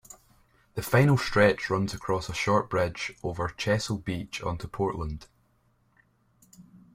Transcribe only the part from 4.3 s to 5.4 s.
onto Portland.